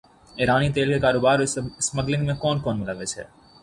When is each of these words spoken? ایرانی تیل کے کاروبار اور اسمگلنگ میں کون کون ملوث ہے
ایرانی 0.35 0.69
تیل 0.71 0.93
کے 0.93 0.99
کاروبار 0.99 1.39
اور 1.39 1.47
اسمگلنگ 1.77 2.25
میں 2.25 2.35
کون 2.35 2.59
کون 2.61 2.79
ملوث 2.79 3.17
ہے 3.17 3.23